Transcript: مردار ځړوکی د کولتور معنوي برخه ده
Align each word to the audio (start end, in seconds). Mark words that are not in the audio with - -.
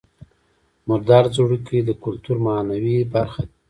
مردار 0.87 1.25
ځړوکی 1.35 1.79
د 1.83 1.89
کولتور 2.03 2.37
معنوي 2.45 2.97
برخه 3.13 3.41
ده 3.47 3.53